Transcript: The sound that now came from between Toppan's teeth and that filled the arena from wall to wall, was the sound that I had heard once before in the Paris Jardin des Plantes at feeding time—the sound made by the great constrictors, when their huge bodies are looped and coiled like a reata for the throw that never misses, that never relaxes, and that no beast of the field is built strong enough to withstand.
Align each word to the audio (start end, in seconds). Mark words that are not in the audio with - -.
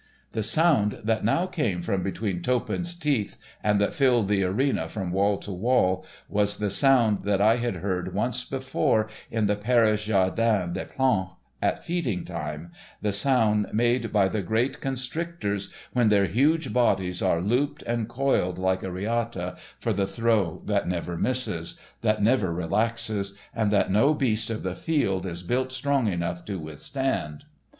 The 0.31 0.41
sound 0.41 1.01
that 1.03 1.23
now 1.23 1.45
came 1.45 1.83
from 1.83 2.01
between 2.01 2.41
Toppan's 2.41 2.95
teeth 2.95 3.37
and 3.63 3.79
that 3.79 3.93
filled 3.93 4.29
the 4.29 4.43
arena 4.43 4.89
from 4.89 5.11
wall 5.11 5.37
to 5.37 5.51
wall, 5.51 6.03
was 6.27 6.57
the 6.57 6.71
sound 6.71 7.21
that 7.21 7.39
I 7.39 7.57
had 7.57 7.75
heard 7.75 8.15
once 8.15 8.43
before 8.43 9.07
in 9.29 9.45
the 9.45 9.55
Paris 9.55 10.05
Jardin 10.05 10.73
des 10.73 10.85
Plantes 10.85 11.35
at 11.61 11.85
feeding 11.85 12.25
time—the 12.25 13.13
sound 13.13 13.67
made 13.73 14.11
by 14.11 14.27
the 14.27 14.41
great 14.41 14.81
constrictors, 14.81 15.71
when 15.93 16.09
their 16.09 16.25
huge 16.25 16.73
bodies 16.73 17.21
are 17.21 17.39
looped 17.39 17.83
and 17.83 18.09
coiled 18.09 18.57
like 18.57 18.81
a 18.81 18.89
reata 18.89 19.55
for 19.77 19.93
the 19.93 20.07
throw 20.07 20.63
that 20.65 20.87
never 20.87 21.15
misses, 21.15 21.79
that 22.01 22.23
never 22.23 22.51
relaxes, 22.51 23.37
and 23.53 23.69
that 23.69 23.91
no 23.91 24.15
beast 24.15 24.49
of 24.49 24.63
the 24.63 24.75
field 24.75 25.27
is 25.27 25.43
built 25.43 25.71
strong 25.71 26.07
enough 26.07 26.43
to 26.43 26.57
withstand. 26.57 27.45